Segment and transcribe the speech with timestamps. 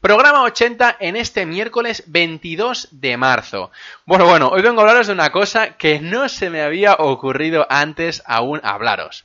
[0.00, 3.72] Programa 80 en este miércoles 22 de marzo.
[4.06, 7.66] Bueno, bueno, hoy vengo a hablaros de una cosa que no se me había ocurrido
[7.68, 9.24] antes aún hablaros.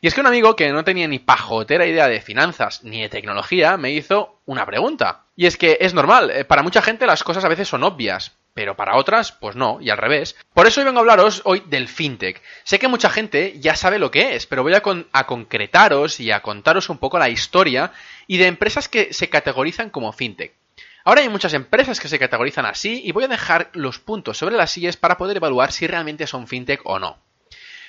[0.00, 3.08] Y es que un amigo que no tenía ni pajotera idea de finanzas ni de
[3.08, 5.22] tecnología me hizo una pregunta.
[5.36, 8.32] Y es que es normal, eh, para mucha gente las cosas a veces son obvias,
[8.58, 10.34] pero para otras, pues no, y al revés.
[10.52, 12.42] Por eso hoy vengo a hablaros hoy del fintech.
[12.64, 16.32] Sé que mucha gente ya sabe lo que es, pero voy a, a, concretaros y
[16.32, 17.92] a contaros un poco la historia
[18.26, 20.56] y de empresas que se categorizan como fintech.
[21.04, 24.56] Ahora hay muchas empresas que se categorizan así y voy a dejar los puntos sobre
[24.56, 27.16] las sillas para poder evaluar si realmente son fintech o no.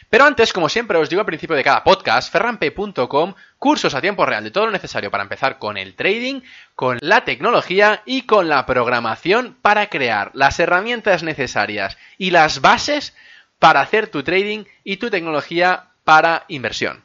[0.09, 4.25] Pero antes, como siempre os digo al principio de cada podcast, ferranpe.com, cursos a tiempo
[4.25, 6.41] real de todo lo necesario para empezar con el trading,
[6.73, 13.15] con la tecnología y con la programación para crear las herramientas necesarias y las bases
[13.59, 17.03] para hacer tu trading y tu tecnología para inversión.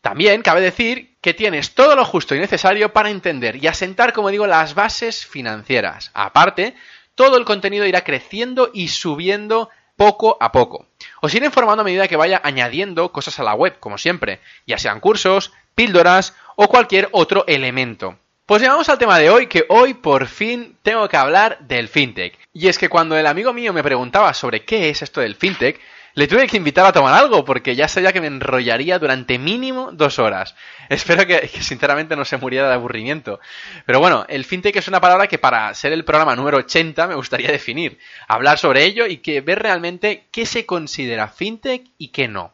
[0.00, 4.30] También cabe decir que tienes todo lo justo y necesario para entender y asentar, como
[4.30, 6.12] digo, las bases financieras.
[6.14, 6.76] Aparte,
[7.16, 10.86] todo el contenido irá creciendo y subiendo poco a poco.
[11.20, 14.78] Os iré informando a medida que vaya añadiendo cosas a la web, como siempre, ya
[14.78, 18.16] sean cursos, píldoras o cualquier otro elemento.
[18.46, 22.38] Pues llegamos al tema de hoy, que hoy por fin tengo que hablar del fintech.
[22.54, 25.80] Y es que cuando el amigo mío me preguntaba sobre qué es esto del fintech,
[26.14, 29.90] le tuve que invitar a tomar algo porque ya sabía que me enrollaría durante mínimo
[29.92, 30.54] dos horas.
[30.88, 33.40] Espero que, sinceramente no se muriera de aburrimiento.
[33.86, 37.14] Pero bueno, el fintech es una palabra que para ser el programa número 80 me
[37.14, 42.28] gustaría definir, hablar sobre ello y que ver realmente qué se considera fintech y qué
[42.28, 42.52] no.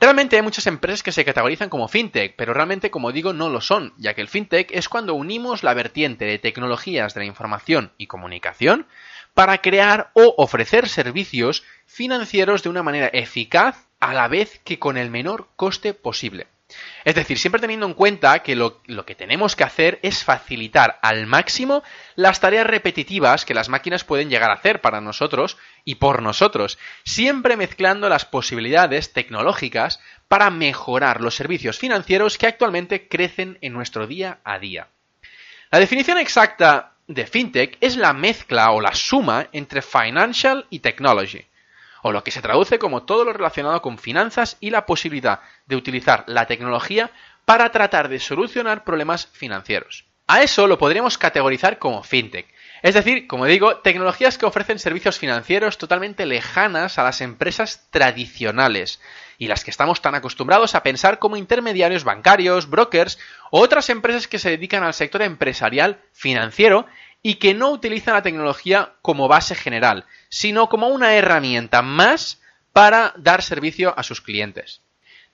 [0.00, 3.60] Realmente hay muchas empresas que se categorizan como fintech, pero realmente, como digo, no lo
[3.60, 7.92] son, ya que el fintech es cuando unimos la vertiente de tecnologías de la información
[7.98, 8.86] y comunicación
[9.34, 14.96] para crear o ofrecer servicios financieros de una manera eficaz a la vez que con
[14.96, 16.46] el menor coste posible.
[17.04, 21.26] Es decir, siempre teniendo en cuenta que lo, que tenemos que hacer es facilitar al
[21.26, 21.82] máximo
[22.14, 26.78] las tareas repetitivas que las máquinas pueden llegar a hacer para nosotros y por nosotros,
[27.04, 34.06] siempre mezclando las posibilidades tecnológicas para mejorar los servicios financieros que actualmente crecen en nuestro
[34.06, 34.88] día a día.
[35.70, 41.44] La definición exacta de fintech es la mezcla o la suma entre financial y technology,
[42.02, 45.74] o lo que se traduce como todo lo relacionado con finanzas y la posibilidad de
[45.74, 47.10] utilizar la tecnología
[47.44, 50.04] para tratar de solucionar problemas financieros.
[50.28, 52.46] A eso lo podríamos categorizar como fintech,
[52.82, 59.00] es decir, como digo, tecnologías que ofrecen servicios financieros totalmente lejanas a las empresas tradicionales
[59.38, 63.18] y las que estamos tan acostumbrados a pensar como intermediarios bancarios, brokers
[63.50, 66.86] o otras empresas que se dedican al sector empresarial financiero
[67.22, 72.40] y que no utilizan la tecnología como base general, sino como una herramienta más
[72.72, 74.82] para dar servicio a sus clientes.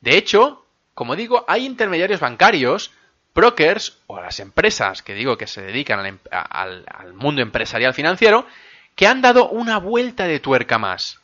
[0.01, 2.93] De hecho, como digo, hay intermediarios bancarios
[3.37, 8.47] brokers o las empresas que digo que se dedican em, al, al, mundo empresarial financiero
[8.97, 11.21] que han dado una vuelta de tuerca más.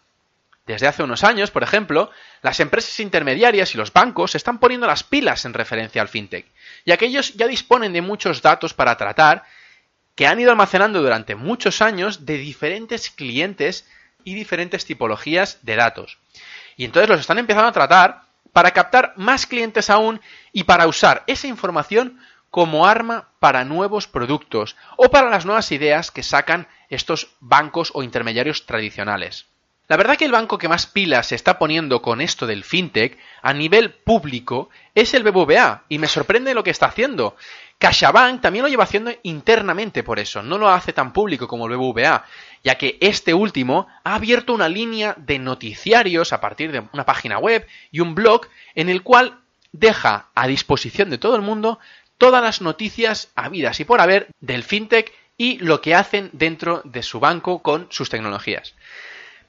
[0.67, 2.11] Desde hace unos años, por ejemplo,
[2.43, 6.47] las empresas intermediarias y los bancos están poniendo las pilas en referencia al fintech,
[6.85, 9.43] y aquellos ya disponen de muchos datos para tratar
[10.15, 13.89] que han ido almacenando durante muchos años de diferentes clientes
[14.23, 16.19] y diferentes tipologías de datos.
[16.77, 20.21] Y entonces los están empezando a tratar para captar más clientes aún
[20.53, 22.21] y para usar esa información
[22.51, 28.03] como arma para nuevos productos o para las nuevas ideas que sacan estos bancos o
[28.03, 29.47] intermediarios tradicionales.
[29.93, 33.19] La verdad que el banco que más pilas se está poniendo con esto del fintech
[33.43, 37.37] a nivel público es el BBVA y me sorprende lo que está haciendo.
[37.77, 41.77] CaixaBank también lo lleva haciendo internamente por eso, no lo hace tan público como el
[41.77, 42.25] BBVA,
[42.65, 47.37] ya que este último ha abierto una línea de noticiarios a partir de una página
[47.37, 49.41] web y un blog en el cual
[49.73, 51.79] deja a disposición de todo el mundo
[52.17, 57.03] todas las noticias habidas y por haber del fintech y lo que hacen dentro de
[57.03, 58.75] su banco con sus tecnologías.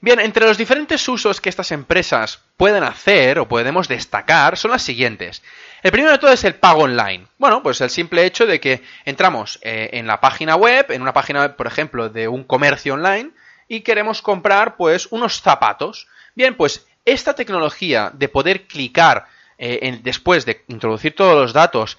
[0.00, 4.82] Bien, entre los diferentes usos que estas empresas pueden hacer o podemos destacar son las
[4.82, 5.42] siguientes.
[5.82, 7.26] El primero de todo es el pago online.
[7.38, 11.12] Bueno, pues el simple hecho de que entramos eh, en la página web, en una
[11.12, 13.30] página web, por ejemplo, de un comercio online,
[13.68, 16.06] y queremos comprar pues unos zapatos.
[16.34, 19.26] Bien, pues esta tecnología de poder clicar
[19.58, 21.98] eh, después de introducir todos los datos,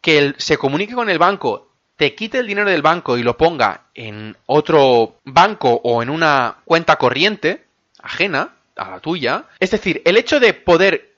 [0.00, 1.69] que se comunique con el banco,
[2.00, 6.56] te quite el dinero del banco y lo ponga en otro banco o en una
[6.64, 7.66] cuenta corriente
[8.00, 9.44] ajena a la tuya.
[9.58, 11.12] Es decir, el hecho de poder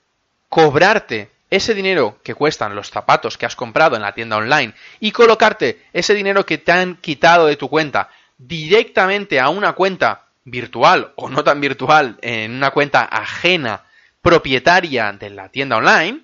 [0.49, 5.13] cobrarte ese dinero que cuestan los zapatos que has comprado en la tienda online y
[5.13, 11.13] colocarte ese dinero que te han quitado de tu cuenta directamente a una cuenta virtual
[11.15, 13.85] o no tan virtual, en una cuenta ajena,
[14.21, 16.23] propietaria de la tienda online,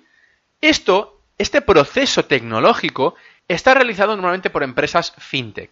[0.60, 3.14] esto, este proceso tecnológico,
[3.54, 5.70] está realizado normalmente por empresas fintech.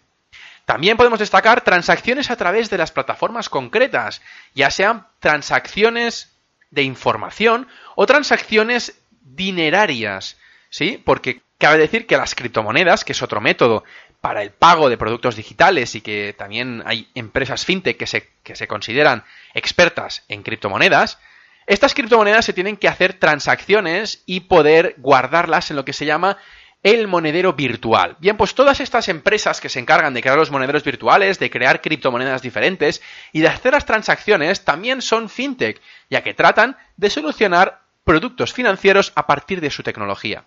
[0.65, 4.21] También podemos destacar transacciones a través de las plataformas concretas,
[4.55, 6.37] ya sean transacciones
[6.71, 10.37] de información o transacciones dinerarias,
[10.69, 11.01] ¿sí?
[11.03, 13.85] Porque cabe decir que las criptomonedas, que es otro método
[14.21, 18.57] para el pago de productos digitales y que también hay empresas fintech que se, que
[18.57, 21.19] se consideran expertas en criptomonedas,
[21.69, 26.39] estas criptomonedas se tienen que hacer transacciones y poder guardarlas en lo que se llama
[26.83, 28.17] el monedero virtual.
[28.21, 31.81] Bien, pues todas estas empresas que se encargan de crear los monederos virtuales, de crear
[31.81, 33.03] criptomonedas diferentes
[33.33, 39.13] y de hacer las transacciones también son fintech, ya que tratan de solucionar productos financieros
[39.17, 40.45] a partir de su tecnología.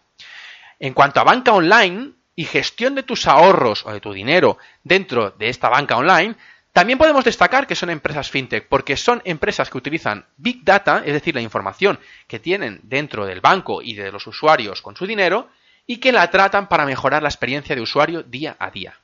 [0.80, 5.32] En cuanto a banca online, y gestión de tus ahorros o de tu dinero dentro
[5.32, 6.36] de esta banca online,
[6.74, 11.14] también podemos destacar que son empresas fintech, porque son empresas que utilizan Big Data, es
[11.14, 15.50] decir, la información que tienen dentro del banco y de los usuarios con su dinero,
[15.86, 19.00] y que la tratan para mejorar la experiencia de usuario día a día.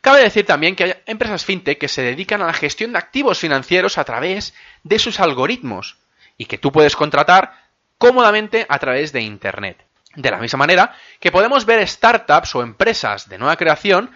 [0.00, 3.38] Cabe decir también que hay empresas fintech que se dedican a la gestión de activos
[3.38, 4.54] financieros a través
[4.84, 5.98] de sus algoritmos
[6.36, 7.52] y que tú puedes contratar
[7.98, 9.84] cómodamente a través de Internet.
[10.14, 14.10] De la misma manera que podemos ver startups o empresas de nueva creación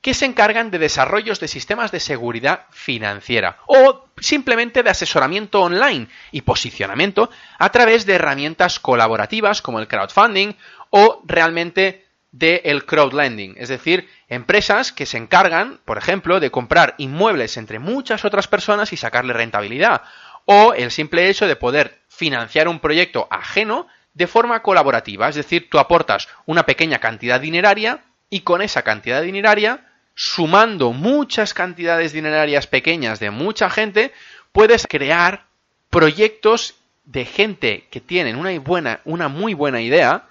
[0.00, 6.08] que se encargan de desarrollos de sistemas de seguridad financiera o simplemente de asesoramiento online
[6.30, 10.56] y posicionamiento a través de herramientas colaborativas como el crowdfunding
[10.96, 17.56] o realmente del crowdlending, es decir, empresas que se encargan, por ejemplo, de comprar inmuebles
[17.56, 20.02] entre muchas otras personas y sacarle rentabilidad,
[20.44, 25.68] o el simple hecho de poder financiar un proyecto ajeno de forma colaborativa, es decir,
[25.68, 32.68] tú aportas una pequeña cantidad dineraria y con esa cantidad dineraria, sumando muchas cantidades dinerarias
[32.68, 34.12] pequeñas de mucha gente,
[34.52, 35.46] puedes crear
[35.90, 40.28] proyectos de gente que tienen una, buena, una muy buena idea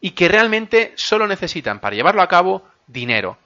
[0.00, 3.38] y que realmente solo necesitan para llevarlo a cabo dinero.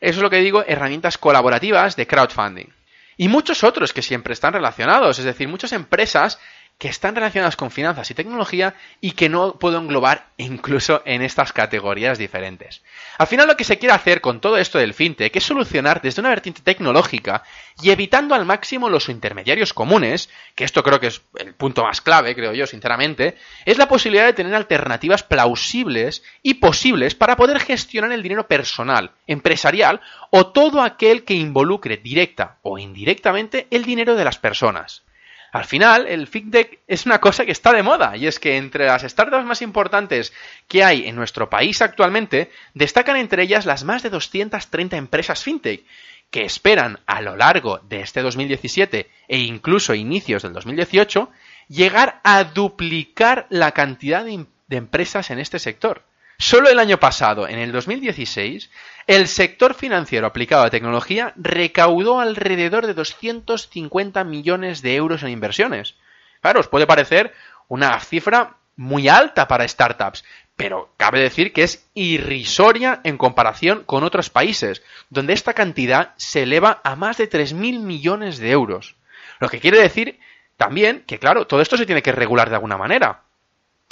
[0.00, 2.72] Eso es lo que digo, herramientas colaborativas de crowdfunding.
[3.16, 6.38] Y muchos otros que siempre están relacionados, es decir, muchas empresas
[6.78, 11.52] que están relacionadas con finanzas y tecnología y que no puedo englobar incluso en estas
[11.52, 12.82] categorías diferentes.
[13.18, 16.20] Al final lo que se quiere hacer con todo esto del fintech es solucionar desde
[16.20, 17.42] una vertiente tecnológica
[17.82, 22.00] y evitando al máximo los intermediarios comunes, que esto creo que es el punto más
[22.00, 27.58] clave, creo yo sinceramente, es la posibilidad de tener alternativas plausibles y posibles para poder
[27.58, 30.00] gestionar el dinero personal, empresarial
[30.30, 35.02] o todo aquel que involucre directa o indirectamente el dinero de las personas.
[35.50, 38.86] Al final, el fintech es una cosa que está de moda y es que entre
[38.86, 40.32] las startups más importantes
[40.66, 45.84] que hay en nuestro país actualmente, destacan entre ellas las más de 230 empresas fintech
[46.30, 51.30] que esperan a lo largo de este 2017 e incluso inicios del 2018
[51.68, 56.04] llegar a duplicar la cantidad de, de empresas en este sector.
[56.40, 58.70] Solo el año pasado, en el 2016,
[59.08, 65.96] el sector financiero aplicado a tecnología recaudó alrededor de 250 millones de euros en inversiones.
[66.40, 67.34] Claro, os puede parecer
[67.66, 74.04] una cifra muy alta para startups, pero cabe decir que es irrisoria en comparación con
[74.04, 78.94] otros países, donde esta cantidad se eleva a más de 3.000 millones de euros.
[79.40, 80.20] Lo que quiere decir
[80.56, 83.22] también que, claro, todo esto se tiene que regular de alguna manera.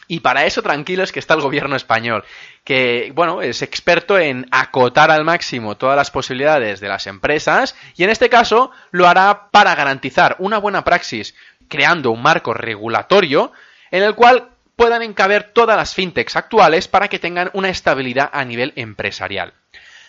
[0.08, 2.24] Y para eso tranquilos que está el gobierno español,
[2.64, 8.04] que bueno, es experto en acotar al máximo todas las posibilidades de las empresas y
[8.04, 11.34] en este caso lo hará para garantizar una buena praxis,
[11.68, 13.52] creando un marco regulatorio
[13.90, 18.44] en el cual puedan encaber todas las fintechs actuales para que tengan una estabilidad a
[18.44, 19.54] nivel empresarial.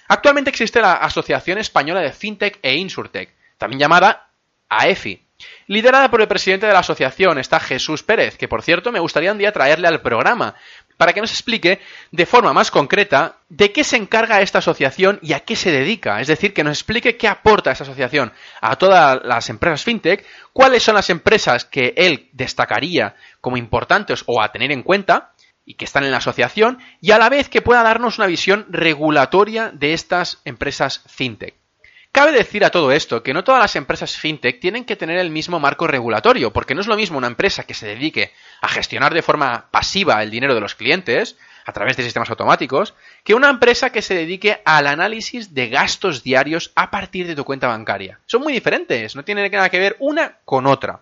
[0.07, 4.27] Actualmente existe la Asociación Española de Fintech e Insurtech, también llamada
[4.69, 5.26] AEFI,
[5.67, 9.33] Liderada por el presidente de la asociación está Jesús Pérez, que por cierto me gustaría
[9.33, 10.55] un día traerle al programa
[10.95, 11.79] para que nos explique
[12.11, 16.21] de forma más concreta de qué se encarga esta asociación y a qué se dedica.
[16.21, 20.83] Es decir, que nos explique qué aporta esta asociación a todas las empresas fintech, cuáles
[20.83, 25.33] son las empresas que él destacaría como importantes o a tener en cuenta
[25.65, 28.65] y que están en la asociación, y a la vez que pueda darnos una visión
[28.69, 31.55] regulatoria de estas empresas fintech.
[32.17, 35.29] Cabe decir a todo esto que no todas las empresas fintech tienen que tener el
[35.29, 39.13] mismo marco regulatorio, porque no es lo mismo una empresa que se dedique a gestionar
[39.13, 43.51] de forma pasiva el dinero de los clientes, a través de sistemas automáticos, que una
[43.51, 48.19] empresa que se dedique al análisis de gastos diarios a partir de tu cuenta bancaria.
[48.25, 51.01] Son muy diferentes, no tienen nada que ver una con otra.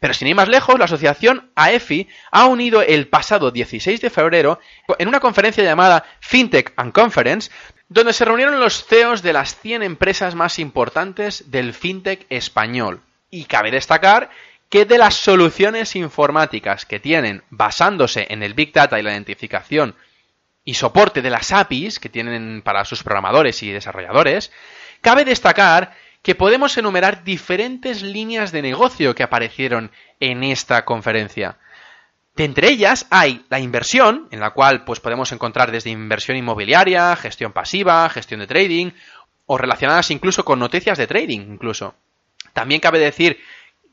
[0.00, 4.58] Pero sin ir más lejos, la asociación AEFI ha unido el pasado 16 de febrero
[4.98, 7.50] en una conferencia llamada FinTech and Conference,
[7.90, 13.02] donde se reunieron los CEOs de las 100 empresas más importantes del FinTech español.
[13.30, 14.30] Y cabe destacar
[14.68, 19.96] que de las soluciones informáticas que tienen basándose en el Big Data y la identificación
[20.64, 24.52] y soporte de las APIs que tienen para sus programadores y desarrolladores,
[25.00, 25.92] cabe destacar
[26.22, 31.56] que podemos enumerar diferentes líneas de negocio que aparecieron en esta conferencia.
[32.36, 37.14] De entre ellas hay la inversión, en la cual pues podemos encontrar desde inversión inmobiliaria,
[37.16, 38.92] gestión pasiva, gestión de trading,
[39.46, 41.94] o relacionadas incluso con noticias de trading, incluso.
[42.52, 43.40] También cabe decir,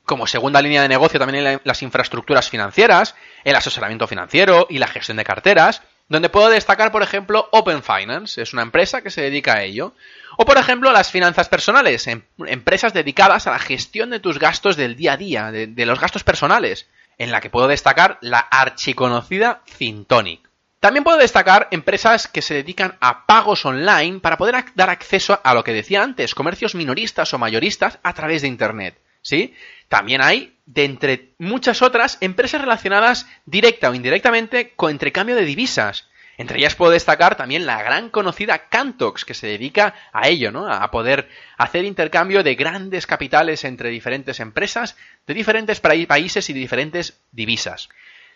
[0.05, 5.17] como segunda línea de negocio, también las infraestructuras financieras, el asesoramiento financiero y la gestión
[5.17, 9.55] de carteras, donde puedo destacar, por ejemplo, Open Finance, es una empresa que se dedica
[9.55, 9.93] a ello.
[10.37, 14.77] O, por ejemplo, las finanzas personales, em, empresas dedicadas a la gestión de tus gastos
[14.77, 19.61] del día a día, de, los gastos personales, en la que puedo destacar la archiconocida
[19.65, 20.47] Fintonic.
[20.79, 25.53] También puedo destacar empresas que se dedican a pagos online para poder dar acceso a
[25.53, 28.99] lo que decía antes, comercios minoristas o mayoristas a través de Internet.
[29.23, 29.55] ¿Sí?
[29.89, 36.07] También hay, de entre muchas otras, empresas relacionadas directa o indirectamente con intercambio de divisas.
[36.37, 40.71] Entre ellas puedo destacar también la gran conocida Cantox, que se dedica a ello, ¿no?
[40.71, 47.19] A poder hacer intercambio de grandes capitales entre diferentes empresas de diferentes países y diferentes
[47.31, 47.89] divisas.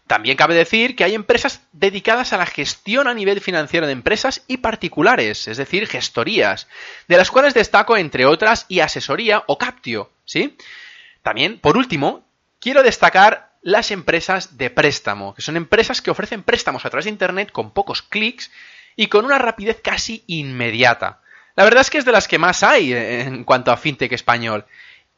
[0.07, 4.43] También cabe decir que hay empresas dedicadas a la gestión a nivel financiero de empresas
[4.47, 6.67] y particulares, es decir, gestorías,
[7.07, 10.57] de las cuales destaco, entre otras, y asesoría o Captio, ¿sí?
[11.21, 12.27] También, por último,
[12.59, 17.11] quiero destacar las empresas de préstamo, que son empresas que ofrecen préstamos a través de
[17.11, 18.51] Internet con pocos clics
[18.95, 21.21] y con una rapidez casi inmediata.
[21.55, 24.65] La verdad es que es de las que más hay en cuanto a fintech español.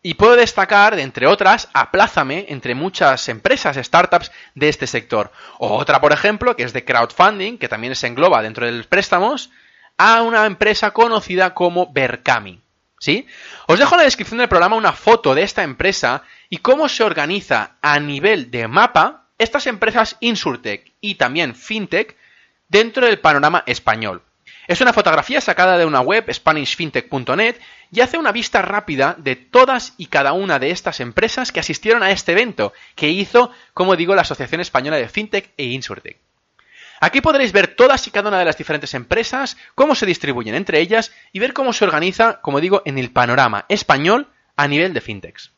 [0.05, 5.31] Y puedo destacar, entre otras, a Plázame entre muchas empresas, startups de este sector.
[5.59, 9.49] Otra, por ejemplo, que es de crowdfunding, que también se engloba dentro de los préstamos,
[9.97, 12.61] a una empresa conocida como Berkami.
[12.99, 13.27] ¿Sí?
[13.67, 16.23] Os dejo en la descripción del programa una foto de esta empresa
[16.53, 22.15] y cómo se organiza a nivel de mapa estas empresas Insurtech y también FinTech
[22.69, 24.21] dentro del panorama español.
[24.67, 27.55] Es una fotografía sacada de una web, SpanishFintech.net,
[27.91, 32.03] y hace una vista rápida de todas y cada una de estas empresas que asistieron
[32.03, 36.19] a este evento, que hizo, como digo, la Asociación Española de FinTech e Insurtech.
[36.99, 40.81] Aquí podréis ver todas y cada una de las diferentes empresas, cómo se distribuyen entre
[40.81, 45.01] ellas y ver cómo se organiza, como digo, en el panorama español a nivel de
[45.01, 45.51] fintechs.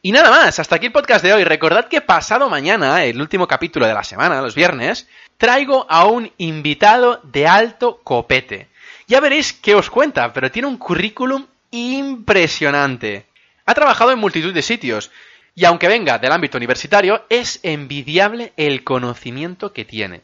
[0.00, 1.42] Y nada más, hasta aquí el podcast de hoy.
[1.42, 6.30] Recordad que pasado mañana, el último capítulo de la semana, los viernes, traigo a un
[6.38, 8.68] invitado de alto copete.
[9.08, 13.26] Ya veréis qué os cuenta, pero tiene un currículum impresionante.
[13.66, 15.10] Ha trabajado en multitud de sitios,
[15.56, 20.20] y aunque venga del ámbito universitario, es envidiable el conocimiento que tiene.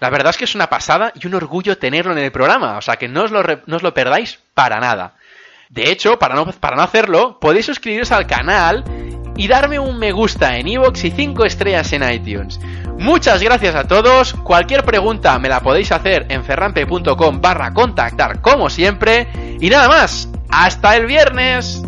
[0.00, 2.82] La verdad es que es una pasada y un orgullo tenerlo en el programa, o
[2.82, 5.14] sea que no os lo, no os lo perdáis para nada.
[5.70, 8.84] De hecho, para no, para no hacerlo, podéis suscribiros al canal
[9.36, 12.60] y darme un me gusta en iVoox y 5 estrellas en iTunes.
[12.98, 14.34] Muchas gracias a todos.
[14.34, 19.28] Cualquier pregunta me la podéis hacer en ferrampe.com barra contactar como siempre.
[19.60, 20.28] Y nada más.
[20.48, 21.82] Hasta el viernes.